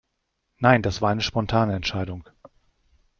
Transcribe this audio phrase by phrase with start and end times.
[0.57, 2.27] Nein, das war eine spontane Entscheidung.